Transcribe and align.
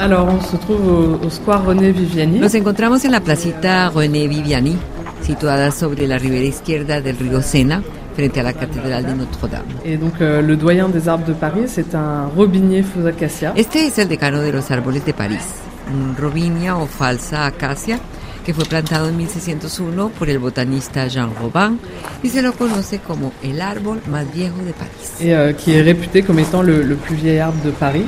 Alors, 0.00 0.28
on 0.28 0.40
se 0.40 0.56
trouve 0.56 1.20
au, 1.22 1.28
Square 1.28 1.66
René 1.66 1.92
Viviani. 1.92 2.38
Nos 2.38 2.56
encontramos 2.56 3.04
en 3.04 3.10
la 3.10 3.20
placita 3.20 3.90
René 3.90 4.28
Viviani, 4.28 4.78
situada 5.20 5.70
sobre 5.70 6.06
la 6.06 6.16
ribera 6.16 6.42
izquierda 6.42 7.02
del 7.02 7.18
río 7.18 7.42
Sena, 7.42 7.82
frente 8.16 8.40
a 8.40 8.42
la 8.42 8.54
catedral 8.54 9.04
de 9.04 9.12
Notre-Dame. 9.12 9.66
Et 9.84 9.98
donc, 9.98 10.14
euh, 10.22 10.40
le 10.40 10.56
doyen 10.56 10.88
des 10.88 11.06
arbres 11.06 11.26
de 11.26 11.34
Paris, 11.34 11.64
c'est 11.66 11.94
un 11.94 12.28
robinier 12.34 12.82
faux 12.82 13.06
acacia. 13.06 13.52
Este 13.56 13.86
es 13.86 13.98
el 13.98 14.08
decano 14.08 14.40
de 14.40 14.52
los 14.52 14.70
árboles 14.70 15.04
de 15.04 15.12
París, 15.12 15.44
un 15.92 16.16
robinia 16.16 16.78
o 16.78 16.86
falsa 16.86 17.44
acacia 17.44 18.00
que 18.46 18.54
fue 18.54 18.64
plantado 18.64 19.06
en 19.06 19.18
1601 19.18 20.12
por 20.18 20.30
el 20.30 20.38
botanista 20.38 21.06
Jean 21.08 21.28
Robin 21.38 21.78
y 22.22 22.30
se 22.30 22.40
lo 22.40 22.54
conoce 22.54 23.00
como 23.00 23.34
el 23.42 23.60
árbol 23.60 24.00
más 24.10 24.24
viejo 24.32 24.56
de 24.64 24.72
París. 24.72 25.20
Et 25.20 25.34
euh, 25.34 25.52
qui 25.52 25.72
est 25.74 25.82
réputé 25.82 26.22
comme 26.22 26.38
étant 26.38 26.62
le, 26.62 26.82
le 26.84 26.94
plus 26.94 27.16
vieil 27.16 27.40
arbre 27.40 27.62
de 27.62 27.70
Paris. 27.70 28.06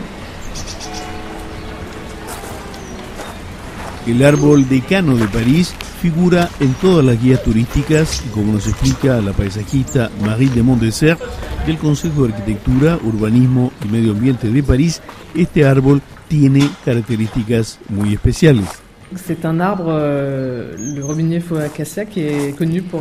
El 4.06 4.24
árbol 4.24 4.68
decano 4.68 5.16
de 5.16 5.28
París 5.28 5.74
figura 6.00 6.50
en 6.58 6.74
todas 6.74 7.04
las 7.04 7.22
guías 7.22 7.42
turísticas 7.42 8.22
y 8.26 8.30
como 8.30 8.52
nos 8.54 8.66
explica 8.66 9.20
la 9.20 9.32
paisajista 9.32 10.10
Marie 10.24 10.50
de 10.50 10.62
Montdesert 10.62 11.20
del 11.66 11.78
Consejo 11.78 12.26
de 12.26 12.34
Arquitectura, 12.34 12.98
Urbanismo 13.04 13.72
y 13.84 13.88
Medio 13.88 14.12
Ambiente 14.12 14.48
de 14.48 14.62
París, 14.62 15.00
este 15.34 15.64
árbol 15.64 16.02
tiene 16.26 16.68
características 16.84 17.78
muy 17.88 18.14
especiales. 18.14 18.82
Euh. 19.12 19.36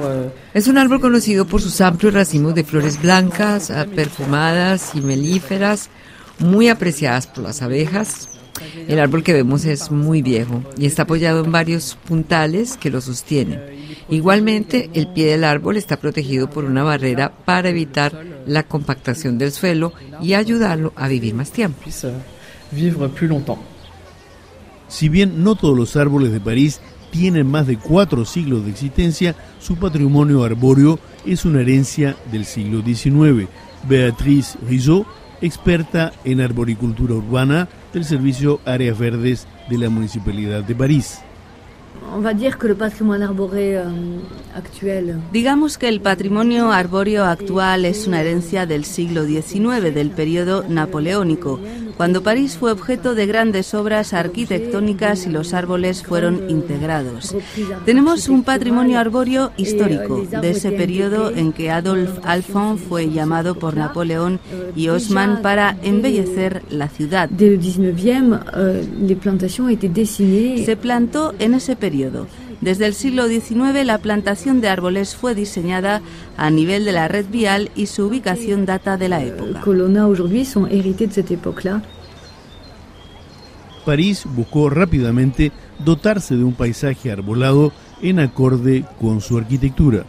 Euh, 0.03 0.29
es 0.53 0.67
un 0.67 0.77
árbol 0.77 0.99
conocido 0.99 1.45
por 1.45 1.61
sus 1.61 1.81
amplios 1.81 2.13
racimos 2.13 2.53
de 2.53 2.63
flores 2.63 3.01
blancas, 3.01 3.71
perfumadas 3.95 4.91
y 4.93 5.01
melíferas, 5.01 5.89
muy 6.39 6.67
apreciadas 6.69 7.27
por 7.27 7.45
las 7.45 7.61
abejas, 7.61 8.27
el 8.87 8.99
árbol 8.99 9.23
que 9.23 9.33
vemos 9.33 9.65
es 9.65 9.91
muy 9.91 10.21
viejo 10.21 10.63
y 10.77 10.85
está 10.85 11.03
apoyado 11.03 11.43
en 11.43 11.51
varios 11.51 11.97
puntales 12.07 12.77
que 12.77 12.89
lo 12.89 13.01
sostienen. 13.01 13.61
Igualmente, 14.09 14.89
el 14.93 15.07
pie 15.07 15.27
del 15.27 15.43
árbol 15.43 15.77
está 15.77 15.97
protegido 15.97 16.49
por 16.49 16.65
una 16.65 16.83
barrera 16.83 17.31
para 17.45 17.69
evitar 17.69 18.25
la 18.45 18.63
compactación 18.63 19.37
del 19.37 19.51
suelo 19.51 19.93
y 20.21 20.33
ayudarlo 20.33 20.93
a 20.95 21.07
vivir 21.07 21.33
más 21.33 21.51
tiempo. 21.51 21.81
Si 24.87 25.09
bien 25.09 25.43
no 25.43 25.55
todos 25.55 25.77
los 25.77 25.95
árboles 25.95 26.31
de 26.31 26.41
París 26.41 26.81
tienen 27.11 27.47
más 27.47 27.67
de 27.67 27.77
cuatro 27.77 28.25
siglos 28.25 28.65
de 28.65 28.71
existencia, 28.71 29.35
su 29.59 29.75
patrimonio 29.77 30.43
arbóreo 30.43 30.99
es 31.25 31.45
una 31.45 31.61
herencia 31.61 32.15
del 32.31 32.45
siglo 32.45 32.81
XIX. 32.81 33.47
Beatriz 33.87 34.57
Rizot 34.67 35.05
experta 35.41 36.13
en 36.23 36.41
arboricultura 36.41 37.15
urbana 37.15 37.67
del 37.93 38.05
Servicio 38.05 38.59
Áreas 38.65 38.97
Verdes 38.97 39.47
de 39.69 39.77
la 39.77 39.89
Municipalidad 39.89 40.63
de 40.63 40.75
París. 40.75 41.19
Euh, 44.53 45.17
Digamos 45.31 45.77
que 45.77 45.87
el 45.87 46.01
patrimonio 46.01 46.71
arbóreo 46.71 47.23
actual 47.25 47.85
es 47.85 48.07
una 48.07 48.21
herencia 48.21 48.65
del 48.65 48.85
siglo 48.85 49.25
XIX, 49.25 49.93
del 49.93 50.11
periodo 50.11 50.65
napoleónico, 50.67 51.59
cuando 52.01 52.23
París 52.23 52.57
fue 52.59 52.71
objeto 52.71 53.13
de 53.13 53.27
grandes 53.27 53.75
obras 53.75 54.13
arquitectónicas 54.13 55.27
y 55.27 55.29
los 55.29 55.53
árboles 55.53 56.01
fueron 56.01 56.49
integrados. 56.49 57.35
Tenemos 57.85 58.27
un 58.27 58.41
patrimonio 58.41 58.97
arbóreo 58.97 59.51
histórico 59.55 60.23
de 60.23 60.49
ese 60.49 60.71
periodo 60.71 61.29
en 61.29 61.53
que 61.53 61.69
Adolf 61.69 62.17
Alphon 62.23 62.79
fue 62.79 63.11
llamado 63.11 63.53
por 63.53 63.77
Napoleón 63.77 64.39
y 64.75 64.87
Haussmann 64.87 65.43
para 65.43 65.77
embellecer 65.83 66.63
la 66.71 66.87
ciudad. 66.87 67.29
Se 70.65 70.77
plantó 70.81 71.35
en 71.37 71.53
ese 71.53 71.75
periodo. 71.75 72.25
Desde 72.61 72.85
el 72.85 72.93
siglo 72.93 73.27
XIX 73.27 73.83
la 73.85 73.97
plantación 73.97 74.61
de 74.61 74.69
árboles 74.69 75.15
fue 75.15 75.33
diseñada 75.33 76.01
a 76.37 76.51
nivel 76.51 76.85
de 76.85 76.91
la 76.91 77.07
red 77.07 77.25
vial 77.25 77.71
y 77.75 77.87
su 77.87 78.05
ubicación 78.05 78.67
data 78.67 78.97
de 78.97 79.09
la 79.09 79.23
época. 79.23 79.61
París 83.83 84.23
buscó 84.25 84.69
rápidamente 84.69 85.51
dotarse 85.79 86.35
de 86.35 86.43
un 86.43 86.53
paisaje 86.53 87.11
arbolado 87.11 87.71
en 88.03 88.19
acorde 88.19 88.85
con 88.99 89.21
su 89.21 89.39
arquitectura. 89.39 90.05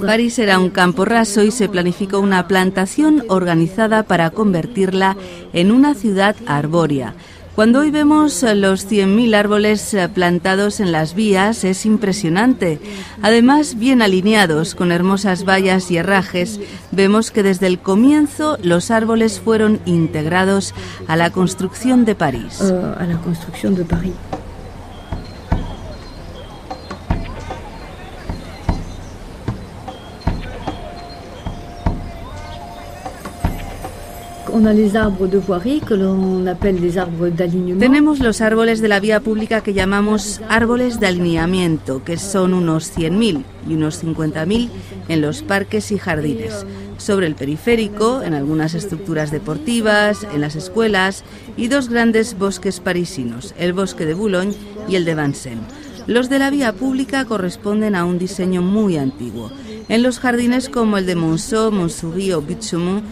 París 0.00 0.38
era 0.38 0.58
un 0.58 0.70
campo 0.70 1.04
raso 1.04 1.42
y 1.42 1.50
se 1.50 1.68
planificó 1.68 2.20
una 2.20 2.46
plantación 2.46 3.24
organizada 3.28 4.04
para 4.04 4.30
convertirla 4.30 5.16
en 5.52 5.72
una 5.72 5.94
ciudad 5.94 6.36
arbórea. 6.46 7.14
Cuando 7.54 7.80
hoy 7.80 7.92
vemos 7.92 8.42
los 8.42 8.90
100.000 8.90 9.36
árboles 9.36 9.96
plantados 10.12 10.80
en 10.80 10.90
las 10.90 11.14
vías 11.14 11.62
es 11.62 11.86
impresionante. 11.86 12.80
Además, 13.22 13.78
bien 13.78 14.02
alineados, 14.02 14.74
con 14.74 14.90
hermosas 14.90 15.44
vallas 15.44 15.88
y 15.92 15.98
herrajes, 15.98 16.58
vemos 16.90 17.30
que 17.30 17.44
desde 17.44 17.68
el 17.68 17.78
comienzo 17.78 18.58
los 18.60 18.90
árboles 18.90 19.38
fueron 19.38 19.78
integrados 19.84 20.74
a 21.06 21.14
la 21.14 21.30
construcción 21.30 22.04
de 22.04 22.16
París. 22.16 22.60
Eh, 22.60 22.94
a 22.98 23.04
la 23.04 23.18
construcción 23.18 23.76
de 23.76 23.84
París. 23.84 24.14
Tenemos 37.80 38.20
los 38.20 38.40
árboles 38.40 38.80
de 38.80 38.86
la 38.86 39.00
vía 39.00 39.18
pública 39.18 39.62
que 39.62 39.74
llamamos 39.74 40.40
árboles 40.48 41.00
de 41.00 41.08
alineamiento, 41.08 42.04
que 42.04 42.16
son 42.16 42.54
unos 42.54 42.96
100.000 42.96 43.42
y 43.68 43.74
unos 43.74 44.04
50.000 44.04 44.68
en 45.08 45.20
los 45.20 45.42
parques 45.42 45.90
y 45.90 45.98
jardines. 45.98 46.64
Sobre 46.98 47.26
el 47.26 47.34
periférico, 47.34 48.22
en 48.22 48.32
algunas 48.32 48.74
estructuras 48.74 49.32
deportivas, 49.32 50.24
en 50.32 50.40
las 50.40 50.54
escuelas 50.54 51.24
y 51.56 51.66
dos 51.66 51.88
grandes 51.88 52.38
bosques 52.38 52.78
parisinos, 52.78 53.56
el 53.58 53.72
bosque 53.72 54.06
de 54.06 54.14
Boulogne 54.14 54.54
y 54.88 54.94
el 54.94 55.04
de 55.04 55.16
Vincennes. 55.16 55.64
Los 56.06 56.28
de 56.28 56.38
la 56.38 56.50
vía 56.50 56.72
pública 56.74 57.24
corresponden 57.24 57.96
a 57.96 58.04
un 58.04 58.18
diseño 58.18 58.62
muy 58.62 58.98
antiguo. 58.98 59.50
En 59.88 60.02
los 60.02 60.18
jardines 60.18 60.70
como 60.70 60.96
el 60.96 61.04
de 61.04 61.14
Monceau, 61.14 61.70
Montsouris 61.70 62.34
o 62.34 62.40
Bichemont 62.40 63.04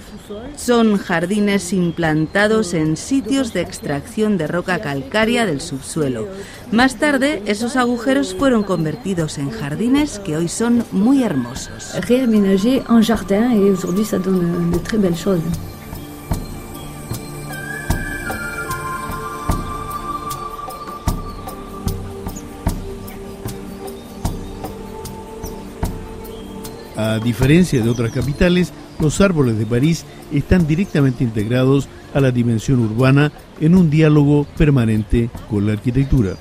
son 0.57 0.97
jardines 0.97 1.73
implantados 1.73 2.73
en 2.73 2.97
sitios 2.97 3.53
de 3.53 3.61
extracción 3.61 4.39
de 4.39 4.47
roca 4.47 4.81
calcárea 4.81 5.45
del 5.45 5.61
subsuelo. 5.61 6.29
Más 6.71 6.97
tarde, 6.97 7.43
esos 7.47 7.77
agujeros 7.77 8.35
fueron 8.35 8.63
convertidos 8.63 9.37
en 9.39 9.51
jardines 9.51 10.19
que 10.19 10.37
hoy 10.37 10.49
son 10.49 10.85
muy 10.93 11.23
hermosos. 11.23 11.95
Réaménagé 12.01 12.83
en 12.89 13.03
jardin 13.03 13.53
et 13.53 13.71
aujourd'hui 13.71 14.05
ça 14.05 14.19
donne 14.19 14.71
de 14.71 14.79
très 14.79 14.99
belles 14.99 15.17
choses. 15.17 15.43
A 27.13 27.19
diferencia 27.19 27.83
de 27.83 27.91
otras 27.91 28.11
capitales, 28.11 28.73
los 28.99 29.21
árboles 29.21 29.59
de 29.59 29.67
París 29.67 30.07
están 30.33 30.67
directamente 30.67 31.23
integrados 31.23 31.87
a 32.15 32.21
la 32.21 32.31
dimensión 32.31 32.81
urbana 32.81 33.31
en 33.61 33.75
un 33.75 33.91
diálogo 33.91 34.47
permanente 34.57 35.29
con 35.51 35.67
la 35.67 35.75
arquitectura. 35.75 36.37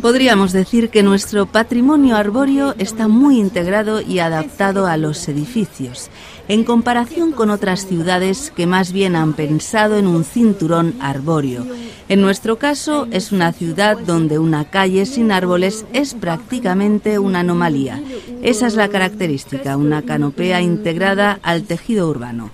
Podríamos 0.00 0.52
decir 0.52 0.90
que 0.90 1.02
nuestro 1.02 1.46
patrimonio 1.46 2.16
arbóreo 2.16 2.74
está 2.78 3.08
muy 3.08 3.40
integrado 3.40 4.00
y 4.00 4.20
adaptado 4.20 4.86
a 4.86 4.96
los 4.96 5.28
edificios, 5.28 6.08
en 6.46 6.62
comparación 6.62 7.32
con 7.32 7.50
otras 7.50 7.86
ciudades 7.86 8.52
que 8.54 8.66
más 8.66 8.92
bien 8.92 9.16
han 9.16 9.32
pensado 9.32 9.96
en 9.96 10.06
un 10.06 10.24
cinturón 10.24 10.94
arbóreo. 11.00 11.66
En 12.08 12.22
nuestro 12.22 12.58
caso, 12.58 13.06
es 13.10 13.32
una 13.32 13.52
ciudad 13.52 13.98
donde 13.98 14.38
una 14.38 14.64
calle 14.64 15.04
sin 15.04 15.32
árboles 15.32 15.84
es 15.92 16.14
prácticamente 16.14 17.18
una 17.18 17.40
anomalía. 17.40 18.00
Esa 18.42 18.66
es 18.66 18.76
la 18.76 18.88
característica, 18.88 19.76
una 19.76 20.02
canopea 20.02 20.62
integrada 20.62 21.38
al 21.42 21.64
tejido 21.64 22.08
urbano. 22.08 22.50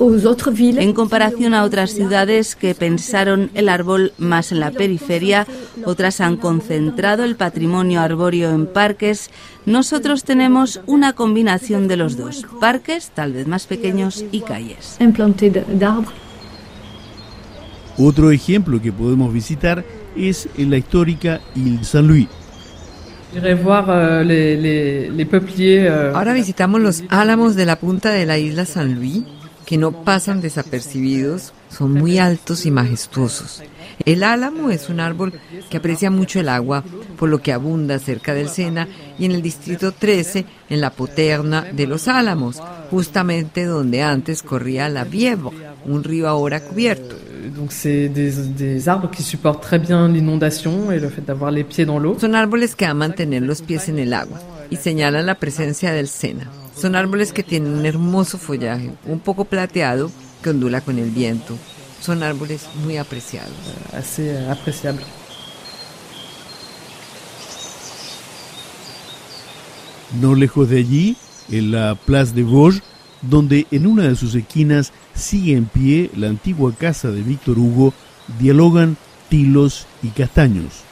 En 0.00 0.92
comparación 0.92 1.54
a 1.54 1.64
otras 1.64 1.90
ciudades 1.90 2.54
que 2.54 2.74
pensaron 2.76 3.50
el 3.54 3.68
árbol 3.68 4.12
más 4.16 4.52
en 4.52 4.60
la 4.60 4.70
periferia, 4.70 5.44
otras 5.84 6.20
han 6.20 6.36
concentrado 6.36 7.24
el 7.24 7.34
patrimonio 7.34 8.00
arbóreo 8.00 8.50
en 8.50 8.66
parques, 8.66 9.30
nosotros 9.66 10.22
tenemos 10.22 10.80
una 10.86 11.14
combinación 11.14 11.88
de 11.88 11.96
los 11.96 12.16
dos, 12.16 12.46
parques 12.60 13.10
tal 13.12 13.32
vez 13.32 13.48
más 13.48 13.66
pequeños 13.66 14.24
y 14.30 14.42
calles. 14.42 14.98
Otro 17.98 18.30
ejemplo 18.30 18.80
que 18.80 18.92
podemos 18.92 19.32
visitar 19.32 19.84
es 20.16 20.48
en 20.56 20.70
la 20.70 20.76
histórica 20.76 21.40
Ile 21.56 21.82
Saint-Louis. 21.82 22.28
Ahora 26.14 26.32
visitamos 26.32 26.80
los 26.80 27.04
álamos 27.08 27.56
de 27.56 27.66
la 27.66 27.76
punta 27.76 28.10
de 28.10 28.24
la 28.24 28.38
isla 28.38 28.64
San 28.64 28.94
Luis, 28.94 29.24
que 29.68 29.76
no 29.76 29.92
pasan 29.92 30.40
desapercibidos, 30.40 31.52
son 31.68 31.92
muy 31.92 32.18
altos 32.18 32.64
y 32.64 32.70
majestuosos. 32.70 33.62
El 34.06 34.22
álamo 34.22 34.70
es 34.70 34.88
un 34.88 34.98
árbol 34.98 35.34
que 35.68 35.76
aprecia 35.76 36.10
mucho 36.10 36.40
el 36.40 36.48
agua, 36.48 36.82
por 37.18 37.28
lo 37.28 37.42
que 37.42 37.52
abunda 37.52 37.98
cerca 37.98 38.32
del 38.32 38.48
Sena 38.48 38.88
y 39.18 39.26
en 39.26 39.32
el 39.32 39.42
distrito 39.42 39.92
13, 39.92 40.46
en 40.70 40.80
la 40.80 40.88
Poterna 40.88 41.66
de 41.70 41.86
los 41.86 42.08
Álamos, 42.08 42.62
justamente 42.90 43.66
donde 43.66 44.00
antes 44.02 44.42
corría 44.42 44.88
la 44.88 45.04
Bièvre, 45.04 45.50
un 45.84 46.02
río 46.02 46.28
ahora 46.28 46.60
cubierto. 46.60 47.16
Donc 47.54 47.70
c'est 47.70 48.08
des, 48.08 48.54
des, 48.56 48.88
arbres 48.88 49.10
qui 49.10 49.22
supportent 49.22 49.62
très 49.62 49.78
bien 49.78 50.08
l'inondation 50.08 50.90
et 50.92 50.98
le 50.98 51.10
fait 51.10 51.24
d'avoir 51.24 51.50
les 51.50 51.64
pieds 51.64 51.84
dans 51.84 51.98
l'eau. 51.98 52.16
Son 52.18 52.32
árboles 52.32 52.74
que 52.74 52.86
aman 52.86 53.14
tener 53.14 53.40
los 53.40 53.60
pies 53.60 53.90
en 53.90 53.98
el 53.98 54.14
agua 54.14 54.40
y 54.70 54.76
señalan 54.76 55.26
la 55.26 55.34
presencia 55.34 55.92
del 55.92 56.08
Sena. 56.08 56.50
Son 56.80 56.94
árboles 56.94 57.32
que 57.32 57.42
tienen 57.42 57.72
un 57.72 57.86
hermoso 57.86 58.38
follaje, 58.38 58.92
un 59.04 59.18
poco 59.18 59.44
plateado, 59.44 60.12
que 60.42 60.50
ondula 60.50 60.80
con 60.80 60.98
el 60.98 61.10
viento. 61.10 61.56
Son 62.00 62.22
árboles 62.22 62.68
muy 62.84 62.96
apreciados. 62.98 63.52
Assez 63.92 64.48
apreciables. 64.48 65.06
No 70.20 70.36
lejos 70.36 70.68
de 70.68 70.78
allí, 70.78 71.16
en 71.50 71.72
la 71.72 71.96
Place 71.96 72.32
de 72.32 72.44
Vosges, 72.44 72.82
donde 73.22 73.66
en 73.72 73.88
una 73.88 74.04
de 74.04 74.14
sus 74.14 74.36
esquinas 74.36 74.92
sigue 75.14 75.56
en 75.56 75.66
pie 75.66 76.12
la 76.16 76.28
antigua 76.28 76.72
casa 76.72 77.10
de 77.10 77.22
Víctor 77.22 77.58
Hugo, 77.58 77.92
dialogan 78.38 78.96
tilos 79.28 79.86
y 80.00 80.08
castaños. 80.08 80.87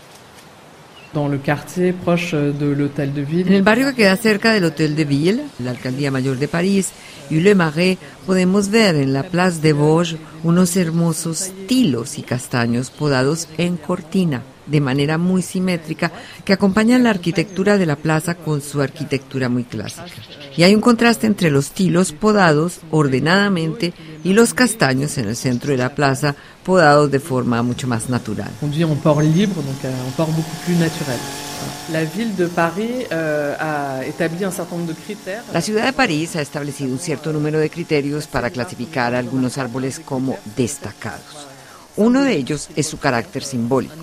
En 3.48 3.52
el 3.54 3.62
barrio 3.62 3.88
que 3.88 3.94
queda 3.94 4.16
cerca 4.16 4.52
del 4.52 4.64
Hotel 4.64 4.96
de 4.96 5.04
Ville, 5.04 5.44
la 5.58 5.70
alcaldía 5.70 6.10
mayor 6.10 6.38
de 6.38 6.48
París, 6.48 6.90
y 7.30 7.40
Le 7.40 7.54
Marais, 7.54 7.98
podemos 8.26 8.68
ver 8.68 8.94
en 8.96 9.12
la 9.12 9.24
Place 9.24 9.60
de 9.60 9.72
Vosges 9.72 10.18
unos 10.44 10.76
hermosos 10.76 11.50
tilos 11.66 12.18
y 12.18 12.22
castaños 12.22 12.90
podados 12.90 13.48
en 13.58 13.76
cortina 13.76 14.42
de 14.66 14.80
manera 14.80 15.16
muy 15.16 15.42
simétrica 15.42 16.12
que 16.44 16.52
acompañan 16.52 17.04
la 17.04 17.10
arquitectura 17.10 17.78
de 17.78 17.86
la 17.86 17.96
plaza 17.96 18.34
con 18.34 18.60
su 18.60 18.80
arquitectura 18.80 19.48
muy 19.48 19.64
clásica. 19.64 20.10
Y 20.56 20.62
hay 20.62 20.74
un 20.74 20.80
contraste 20.80 21.26
entre 21.26 21.50
los 21.50 21.70
tilos 21.70 22.12
podados 22.12 22.80
ordenadamente 22.90 23.92
y 24.24 24.32
los 24.32 24.54
castaños 24.54 25.18
en 25.18 25.28
el 25.28 25.36
centro 25.36 25.70
de 25.70 25.76
la 25.76 25.94
plaza 25.94 26.34
podados 26.66 27.08
de 27.12 27.20
forma 27.20 27.62
mucho 27.62 27.86
más 27.86 28.10
natural. 28.10 28.50
La 35.52 35.60
ciudad 35.60 35.84
de 35.84 35.92
París 35.92 36.34
ha 36.34 36.42
establecido 36.42 36.90
un 36.90 36.98
cierto 36.98 37.32
número 37.32 37.60
de 37.60 37.70
criterios 37.70 38.26
para 38.26 38.50
clasificar 38.50 39.14
algunos 39.14 39.56
árboles 39.58 40.00
como 40.00 40.36
destacados. 40.56 41.46
Uno 41.96 42.22
de 42.22 42.34
ellos 42.34 42.68
es 42.74 42.88
su 42.88 42.98
carácter 42.98 43.44
simbólico 43.44 43.94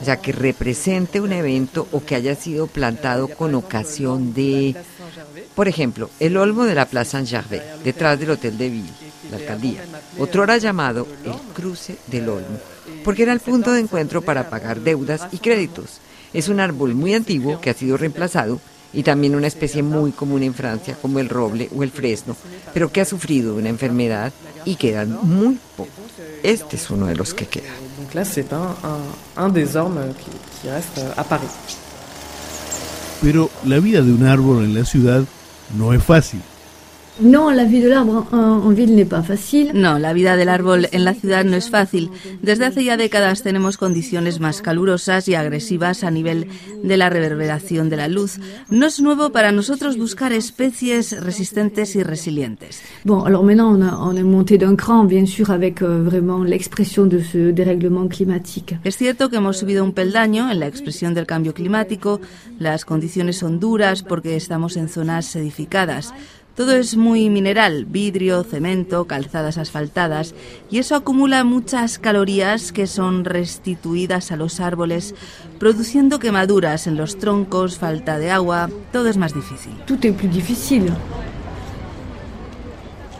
o 0.00 0.04
sea, 0.04 0.18
que 0.18 0.32
represente 0.32 1.20
un 1.20 1.32
evento 1.32 1.88
o 1.92 2.04
que 2.04 2.14
haya 2.14 2.34
sido 2.34 2.66
plantado 2.66 3.28
con 3.28 3.54
ocasión 3.54 4.32
de, 4.32 4.76
por 5.54 5.66
ejemplo, 5.66 6.08
el 6.20 6.36
olmo 6.36 6.64
de 6.64 6.74
la 6.74 6.86
Plaza 6.86 7.12
Saint-Gervais, 7.12 7.62
detrás 7.82 8.18
del 8.18 8.30
Hotel 8.30 8.56
de 8.56 8.68
Ville, 8.68 8.90
la 9.30 9.38
alcaldía. 9.38 9.82
Otro 10.18 10.44
era 10.44 10.56
llamado 10.58 11.06
el 11.24 11.32
cruce 11.58 11.96
del 12.06 12.28
olmo, 12.28 12.58
porque 13.04 13.24
era 13.24 13.32
el 13.32 13.40
punto 13.40 13.72
de 13.72 13.80
encuentro 13.80 14.22
para 14.22 14.48
pagar 14.48 14.80
deudas 14.80 15.26
y 15.32 15.38
créditos. 15.38 15.98
Es 16.32 16.48
un 16.48 16.60
árbol 16.60 16.94
muy 16.94 17.14
antiguo 17.14 17.60
que 17.60 17.70
ha 17.70 17.74
sido 17.74 17.96
reemplazado 17.96 18.60
y 18.92 19.02
también 19.02 19.34
una 19.34 19.48
especie 19.48 19.82
muy 19.82 20.12
común 20.12 20.44
en 20.44 20.54
Francia 20.54 20.96
como 21.02 21.18
el 21.18 21.28
roble 21.28 21.68
o 21.76 21.82
el 21.82 21.90
fresno, 21.90 22.36
pero 22.72 22.92
que 22.92 23.00
ha 23.00 23.04
sufrido 23.04 23.56
una 23.56 23.70
enfermedad 23.70 24.32
y 24.64 24.76
quedan 24.76 25.18
muy 25.22 25.58
pocos. 25.76 25.92
Este 26.42 26.76
es 26.76 26.90
uno 26.90 27.06
de 27.06 27.16
los 27.16 27.34
que 27.34 27.46
queda. 27.46 27.72
Donc 27.98 28.14
là, 28.14 28.24
c'est 28.24 28.52
un, 28.52 28.76
un, 28.84 29.44
un, 29.44 29.48
des 29.52 29.74
ormes 29.74 30.14
qui, 30.14 30.30
qui 30.62 30.68
reste 30.70 31.00
à 31.16 31.24
Paris. 31.24 31.48
Pero 33.20 33.50
la 33.66 33.80
vida 33.80 34.00
de 34.02 34.12
un 34.12 34.24
árbol 34.24 34.64
en 34.64 34.74
la 34.74 34.84
ciudad 34.84 35.24
no 35.76 35.92
es 35.92 36.02
fácil. 36.02 36.40
No, 37.20 37.50
la 37.50 37.64
vida 37.64 37.88
del 37.88 37.98
árbol 37.98 38.24
en 38.32 38.74
ville 38.74 38.94
n'est 38.94 39.08
pas 39.08 39.24
facile. 39.24 39.72
No, 39.74 39.98
la 39.98 40.12
vida 40.12 40.36
del 40.36 40.48
árbol 40.48 40.88
en 40.92 41.04
la 41.04 41.14
ciudad 41.14 41.44
no 41.44 41.56
es 41.56 41.68
fácil. 41.68 42.10
Desde 42.42 42.64
hace 42.64 42.84
ya 42.84 42.96
décadas 42.96 43.42
tenemos 43.42 43.76
condiciones 43.76 44.38
más 44.38 44.62
calurosas 44.62 45.26
y 45.26 45.34
agresivas 45.34 46.04
a 46.04 46.12
nivel 46.12 46.46
de 46.82 46.96
la 46.96 47.10
reverberación 47.10 47.90
de 47.90 47.96
la 47.96 48.06
luz. 48.06 48.38
No 48.70 48.86
es 48.86 49.00
nuevo 49.00 49.30
para 49.30 49.50
nosotros 49.50 49.98
buscar 49.98 50.32
especies 50.32 51.20
resistentes 51.20 51.96
y 51.96 52.04
resilientes. 52.04 52.82
Bon, 53.04 53.24
alors 53.24 53.42
maintenant 53.42 53.74
on, 53.74 53.82
a, 53.82 53.98
on 53.98 54.16
est 54.16 54.22
monté 54.22 54.56
d'un 54.56 54.76
cran, 54.76 55.04
bien 55.04 55.26
sûr, 55.26 55.50
avec 55.50 55.82
euh, 55.82 56.02
vraiment 56.04 56.44
l'expression 56.44 57.06
de 57.06 57.20
ce 57.20 57.50
dérèglement 57.50 58.08
climatique. 58.08 58.76
Es 58.84 58.96
cierto 58.96 59.28
que 59.28 59.38
hemos 59.38 59.56
subido 59.56 59.82
un 59.82 59.92
peldaño 59.92 60.52
en 60.52 60.60
la 60.60 60.68
expresión 60.68 61.14
del 61.14 61.26
cambio 61.26 61.52
climático. 61.52 62.20
Las 62.60 62.84
condiciones 62.84 63.38
son 63.38 63.58
duras 63.58 64.04
porque 64.04 64.36
estamos 64.36 64.76
en 64.76 64.88
zonas 64.88 65.26
sedificadas. 65.26 66.14
Todo 66.58 66.72
es 66.72 66.96
muy 66.96 67.30
mineral, 67.30 67.84
vidrio, 67.84 68.42
cemento, 68.42 69.04
calzadas 69.04 69.58
asfaltadas, 69.58 70.34
y 70.68 70.78
eso 70.78 70.96
acumula 70.96 71.44
muchas 71.44 72.00
calorías 72.00 72.72
que 72.72 72.88
son 72.88 73.24
restituidas 73.24 74.32
a 74.32 74.36
los 74.36 74.58
árboles, 74.58 75.14
produciendo 75.60 76.18
quemaduras 76.18 76.88
en 76.88 76.96
los 76.96 77.16
troncos, 77.16 77.78
falta 77.78 78.18
de 78.18 78.32
agua, 78.32 78.70
todo 78.92 79.06
es 79.06 79.16
más 79.16 79.34
difícil. 79.34 79.70
Tout 79.86 80.04
est 80.04 80.16
plus 80.16 80.34
difficile. 80.34 80.90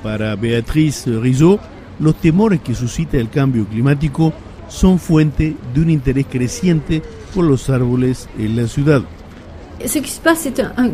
Para 0.03 0.35
Beatriz 0.35 1.07
Rizzo, 1.07 1.61
los 2.01 2.17
temores 2.17 2.61
que 2.61 2.75
suscita 2.75 3.19
el 3.19 3.31
cambio 3.31 3.67
climático 3.67 4.33
son 4.69 4.99
fuente 4.99 5.55
de 5.73 5.81
un 5.81 5.91
interés 5.91 6.27
creciente 6.29 7.03
por 7.33 7.45
los 7.45 7.71
árboles 7.71 8.29
en 8.37 8.57
la 8.57 8.67
ciudad. 8.67 9.05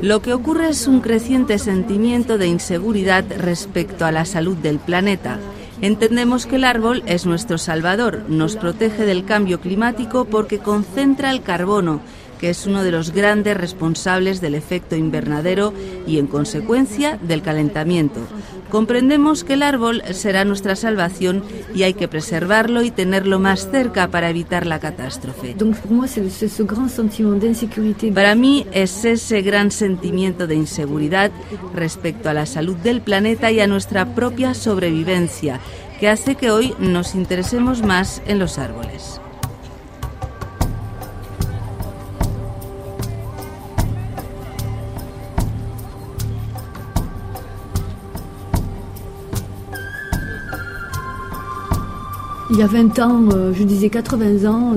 Lo 0.03 0.21
que 0.21 0.35
ocurre 0.35 0.69
es 0.69 0.87
un 0.87 1.01
creciente 1.01 1.59
sentimiento 1.59 2.37
de 2.39 2.47
inseguridad 2.49 3.25
respecto 3.39 4.05
a 4.05 4.13
la 4.13 4.25
salud 4.25 4.57
del 4.57 4.79
planeta. 4.79 5.39
Entendemos 5.81 6.47
que 6.47 6.57
el 6.57 6.65
árbol 6.65 7.03
es 7.07 7.27
nuestro 7.27 7.59
salvador, 7.59 8.25
nos 8.29 8.57
protege 8.57 9.05
del 9.05 9.25
cambio 9.25 9.61
climático 9.61 10.25
porque 10.25 10.59
concentra 10.59 11.31
el 11.31 11.43
carbono 11.43 12.01
que 12.44 12.50
es 12.50 12.67
uno 12.67 12.82
de 12.82 12.91
los 12.91 13.12
grandes 13.12 13.56
responsables 13.56 14.43
del 14.43 14.55
efecto 14.55 14.97
invernadero 14.97 15.73
y, 16.07 16.19
en 16.19 16.26
consecuencia, 16.26 17.19
del 17.23 17.40
calentamiento. 17.40 18.21
Comprendemos 18.69 19.45
que 19.45 19.54
el 19.54 19.62
árbol 19.62 20.02
será 20.12 20.45
nuestra 20.45 20.76
salvación 20.76 21.42
y 21.75 21.85
hay 21.85 21.95
que 21.95 22.07
preservarlo 22.07 22.83
y 22.83 22.90
tenerlo 22.90 23.38
más 23.38 23.71
cerca 23.71 24.09
para 24.09 24.28
evitar 24.28 24.66
la 24.66 24.78
catástrofe. 24.78 25.57
Para 28.12 28.35
mí 28.35 28.66
es 28.73 29.04
ese 29.07 29.40
gran 29.40 29.71
sentimiento 29.71 30.47
de 30.47 30.54
inseguridad 30.54 31.30
respecto 31.75 32.28
a 32.28 32.35
la 32.35 32.45
salud 32.45 32.76
del 32.76 33.00
planeta 33.00 33.52
y 33.52 33.61
a 33.61 33.66
nuestra 33.66 34.14
propia 34.14 34.52
sobrevivencia 34.52 35.61
que 35.99 36.11
hace 36.11 36.35
que 36.35 36.50
hoy 36.50 36.75
nos 36.78 37.14
interesemos 37.14 37.83
más 37.83 38.21
en 38.26 38.38
los 38.38 38.59
árboles. 38.59 39.19
Il 52.54 52.61
y 52.61 52.62
a 52.62 52.68
20 52.68 52.99
ans, 53.00 53.28
je 53.52 53.64
disais 53.64 53.90
80 53.90 54.49
ans 54.49 54.75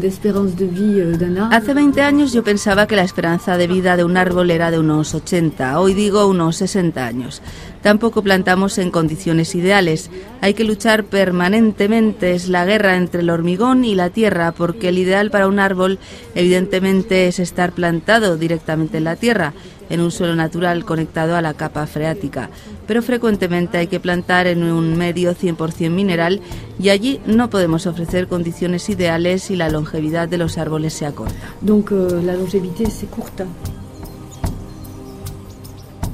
d'espérance 0.00 0.56
de, 0.56 0.64
de, 0.64 0.70
vie 0.70 1.18
d'un 1.18 1.36
arbre. 1.36 1.54
Hace 1.54 1.74
20 1.74 1.98
años 1.98 2.32
yo 2.32 2.42
pensaba 2.42 2.86
que 2.86 2.96
la 2.96 3.02
esperanza 3.02 3.58
de 3.58 3.66
vida 3.66 3.98
de 3.98 4.04
un 4.04 4.16
árbol 4.16 4.50
era 4.50 4.70
de 4.70 4.78
unos 4.78 5.14
80, 5.14 5.80
hoy 5.80 5.92
digo 5.92 6.24
unos 6.24 6.56
60 6.56 7.04
años. 7.04 7.42
Tampoco 7.82 8.22
plantamos 8.22 8.76
en 8.78 8.90
condiciones 8.90 9.54
ideales. 9.54 10.10
Hay 10.42 10.54
que 10.54 10.64
luchar 10.64 11.04
permanentemente. 11.04 12.34
Es 12.34 12.48
la 12.48 12.66
guerra 12.66 12.96
entre 12.96 13.22
el 13.22 13.30
hormigón 13.30 13.84
y 13.84 13.94
la 13.94 14.10
tierra, 14.10 14.52
porque 14.52 14.88
el 14.88 14.98
ideal 14.98 15.30
para 15.30 15.48
un 15.48 15.58
árbol 15.58 15.98
evidentemente 16.34 17.26
es 17.26 17.38
estar 17.38 17.72
plantado 17.72 18.36
directamente 18.36 18.98
en 18.98 19.04
la 19.04 19.16
tierra, 19.16 19.54
en 19.88 20.00
un 20.00 20.10
suelo 20.10 20.36
natural 20.36 20.84
conectado 20.84 21.36
a 21.36 21.42
la 21.42 21.54
capa 21.54 21.86
freática. 21.86 22.50
Pero 22.86 23.02
frecuentemente 23.02 23.78
hay 23.78 23.86
que 23.86 24.00
plantar 24.00 24.46
en 24.46 24.62
un 24.62 24.96
medio 24.98 25.34
100% 25.34 25.90
mineral 25.90 26.40
y 26.78 26.90
allí 26.90 27.20
no 27.26 27.48
podemos 27.48 27.86
ofrecer 27.86 28.28
condiciones 28.28 28.88
ideales 28.90 29.50
y 29.50 29.56
la 29.56 29.70
longevidad 29.70 30.28
de 30.28 30.38
los 30.38 30.58
árboles 30.58 30.92
se 30.92 31.06
acorta. 31.06 31.54
Donc 31.62 31.92
euh, 31.92 32.22
la 32.22 32.34
longévité 32.34 32.90
c'est 32.90 33.10
courte. 33.10 33.44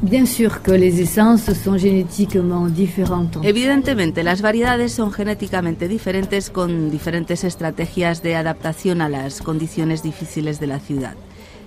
Bien 0.03 0.27
sûr 0.27 0.63
que 0.63 0.73
les 0.73 1.01
essences 1.01 1.53
sont 1.55 1.79
génétiquement 1.79 2.67
différentes. 2.67 3.43
Evidentemente, 3.43 4.23
las 4.23 4.43
variedades 4.43 4.93
son 4.93 5.11
genéticamente 5.11 5.89
diferentes 5.89 6.51
con 6.51 6.91
diferentes 6.91 7.45
estrategias 7.45 8.23
de 8.23 8.37
adaptación 8.37 9.01
a 9.01 9.09
las 9.09 9.41
condiciones 9.41 10.03
difíciles 10.03 10.61
de 10.61 10.67
la 10.67 10.81
ciudad. 10.81 11.15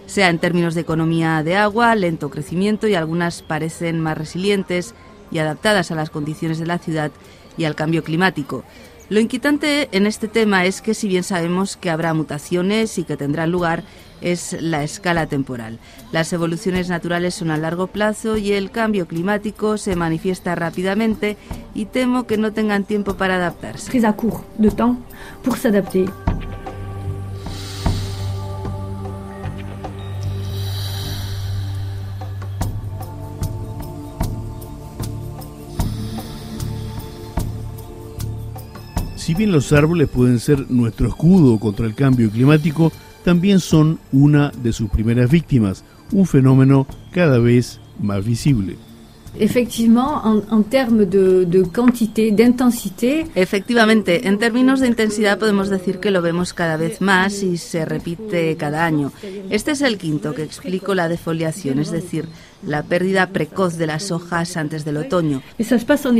sea 0.09 0.29
en 0.29 0.39
términos 0.39 0.73
de 0.73 0.81
economía 0.81 1.43
de 1.43 1.55
agua, 1.55 1.93
lento 1.95 2.29
crecimiento 2.29 2.87
y 2.87 2.95
algunas 2.95 3.43
parecen 3.43 3.99
más 3.99 4.17
resilientes 4.17 4.95
y 5.31 5.37
adaptadas 5.37 5.91
a 5.91 5.95
las 5.95 6.09
condiciones 6.09 6.57
de 6.57 6.65
la 6.65 6.79
ciudad 6.79 7.11
y 7.57 7.65
al 7.65 7.75
cambio 7.75 8.03
climático. 8.03 8.63
Lo 9.09 9.19
inquietante 9.19 9.87
en 9.91 10.07
este 10.07 10.27
tema 10.27 10.65
es 10.65 10.81
que 10.81 10.95
si 10.95 11.07
bien 11.07 11.23
sabemos 11.23 11.77
que 11.77 11.89
habrá 11.91 12.13
mutaciones 12.13 12.97
y 12.97 13.03
que 13.03 13.17
tendrán 13.17 13.51
lugar, 13.51 13.83
es 14.21 14.57
la 14.61 14.83
escala 14.83 15.27
temporal. 15.27 15.79
Las 16.11 16.33
evoluciones 16.33 16.89
naturales 16.89 17.35
son 17.35 17.51
a 17.51 17.57
largo 17.57 17.87
plazo 17.87 18.37
y 18.37 18.53
el 18.53 18.71
cambio 18.71 19.07
climático 19.07 19.77
se 19.77 19.95
manifiesta 19.95 20.55
rápidamente 20.55 21.37
y 21.73 21.85
temo 21.85 22.25
que 22.25 22.37
no 22.37 22.53
tengan 22.53 22.83
tiempo 22.83 23.15
para 23.15 23.35
adaptarse. 23.35 23.91
de 24.57 24.69
temps 24.71 24.97
pour 25.43 25.57
s'adapter. 25.57 26.05
Si 39.15 39.35
bien 39.35 39.51
los 39.51 39.71
árboles 39.73 40.09
pueden 40.09 40.39
ser 40.39 40.71
nuestro 40.71 41.07
escudo 41.07 41.59
contra 41.59 41.85
el 41.85 41.93
cambio 41.93 42.31
climático, 42.31 42.91
también 43.23 43.59
son 43.59 43.99
una 44.11 44.51
de 44.63 44.73
sus 44.73 44.89
primeras 44.89 45.29
víctimas, 45.29 45.83
un 46.11 46.25
fenómeno 46.25 46.87
cada 47.11 47.39
vez 47.39 47.79
más 47.99 48.25
visible. 48.25 48.77
En, 49.35 49.47
en 49.47 50.99
de, 51.09 51.45
de. 51.45 53.27
Efectivamente, 53.35 54.27
en 54.27 54.39
términos 54.39 54.79
de 54.79 54.87
intensidad 54.87 55.37
podemos 55.37 55.69
decir 55.69 55.99
que 55.99 56.09
lo 56.09 56.21
vemos 56.23 56.53
cada 56.53 56.77
vez 56.77 56.99
más 56.99 57.43
y 57.43 57.57
se 57.57 57.85
repite 57.85 58.55
cada 58.57 58.85
año. 58.85 59.11
Este 59.51 59.71
es 59.71 59.81
el 59.81 59.97
quinto 59.97 60.33
que 60.33 60.43
explico 60.43 60.95
la 60.95 61.07
defoliación, 61.07 61.77
es 61.79 61.91
decir, 61.91 62.25
la 62.65 62.81
pérdida 62.83 63.27
precoz 63.27 63.77
de 63.77 63.87
las 63.87 64.11
hojas 64.11 64.57
antes 64.57 64.83
del 64.83 64.97
otoño. 64.97 65.41
Ça 65.59 65.77
se 65.77 65.85
passe 65.85 66.07
en 66.07 66.17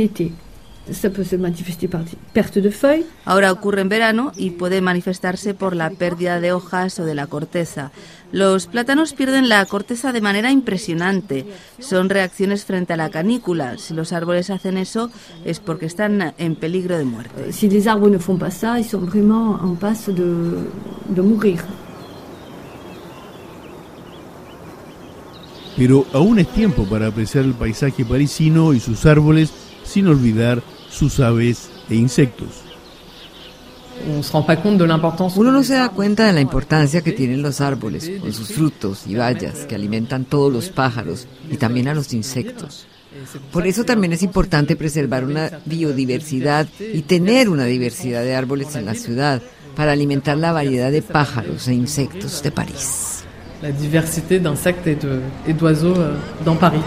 se 0.92 1.38
manifester 1.38 1.88
par 1.88 2.04
perte 2.32 2.60
de 2.60 2.70
feuilles. 2.70 3.06
Ahora 3.24 3.52
ocurre 3.52 3.80
en 3.80 3.88
verano 3.88 4.32
y 4.36 4.50
puede 4.50 4.80
manifestarse 4.80 5.54
por 5.54 5.74
la 5.74 5.90
pérdida 5.90 6.40
de 6.40 6.52
hojas 6.52 6.98
o 6.98 7.04
de 7.04 7.14
la 7.14 7.26
corteza. 7.26 7.90
Los 8.32 8.66
plátanos 8.66 9.12
pierden 9.12 9.48
la 9.48 9.64
corteza 9.66 10.12
de 10.12 10.20
manera 10.20 10.52
impresionante. 10.52 11.46
Son 11.80 12.08
reacciones 12.08 12.64
frente 12.64 12.92
a 12.92 12.96
la 12.96 13.10
canícula. 13.10 13.76
Si 13.78 13.92
los 13.92 14.12
árboles 14.12 14.50
hacen 14.50 14.76
eso 14.76 15.10
es 15.44 15.58
porque 15.58 15.86
están 15.86 16.34
en 16.38 16.54
peligro 16.54 16.96
de 16.96 17.04
muerte. 17.04 17.52
Si 17.52 17.68
les 17.68 17.88
arbres 17.88 18.10
ne 18.10 18.18
font 18.18 18.38
pas 18.38 18.50
ça, 18.50 18.78
ils 18.78 18.88
sont 18.88 19.04
vraiment 19.04 19.58
en 19.62 19.74
passe 19.74 20.08
de, 20.08 20.68
de 21.08 21.22
mourir. 21.22 21.60
Pero 25.76 26.04
aún 26.12 26.38
es 26.38 26.48
tiempo 26.48 26.84
para 26.84 27.06
apreciar 27.06 27.44
el 27.44 27.54
paisaje 27.54 28.04
parisino 28.04 28.74
y 28.74 28.80
sus 28.80 29.06
árboles 29.06 29.50
sin 29.82 30.06
olvidar 30.08 30.62
sus 30.90 31.20
aves 31.20 31.70
e 31.88 31.94
insectos. 31.94 32.64
Uno 35.36 35.52
no 35.52 35.62
se 35.62 35.74
da 35.74 35.88
cuenta 35.90 36.26
de 36.26 36.32
la 36.32 36.40
importancia 36.40 37.02
que 37.02 37.12
tienen 37.12 37.42
los 37.42 37.60
árboles 37.60 38.10
con 38.20 38.32
sus 38.32 38.48
frutos 38.48 39.06
y 39.06 39.14
bayas 39.14 39.66
que 39.66 39.74
alimentan 39.74 40.24
todos 40.24 40.52
los 40.52 40.70
pájaros 40.70 41.26
y 41.50 41.56
también 41.56 41.88
a 41.88 41.94
los 41.94 42.12
insectos. 42.14 42.86
Por 43.52 43.66
eso 43.66 43.84
también 43.84 44.12
es 44.12 44.22
importante 44.22 44.76
preservar 44.76 45.24
una 45.24 45.50
biodiversidad 45.66 46.66
y 46.80 47.02
tener 47.02 47.48
una 47.48 47.64
diversidad 47.64 48.22
de 48.22 48.34
árboles 48.34 48.74
en 48.76 48.86
la 48.86 48.94
ciudad 48.94 49.42
para 49.76 49.92
alimentar 49.92 50.38
la 50.38 50.52
variedad 50.52 50.90
de 50.90 51.02
pájaros 51.02 51.68
e 51.68 51.74
insectos 51.74 52.42
de 52.42 52.52
París. 52.52 53.24
La 53.60 53.70
diversidad 53.70 54.40
de 54.40 54.48
insectos 54.48 54.96
y 55.46 55.52
d'oiseaux 55.52 56.16
en 56.46 56.56
París. 56.56 56.82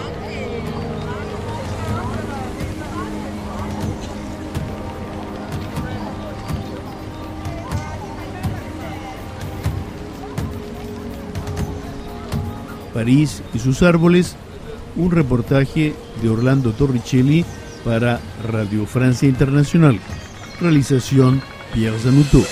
París 12.94 13.42
y 13.52 13.58
sus 13.58 13.82
árboles, 13.82 14.36
un 14.96 15.10
reportaje 15.10 15.94
de 16.22 16.28
Orlando 16.30 16.72
Torricelli 16.72 17.44
para 17.84 18.20
Radio 18.48 18.86
Francia 18.86 19.28
Internacional. 19.28 19.98
Realización 20.60 21.42
Pierre 21.74 21.98
Zanuto. 21.98 22.42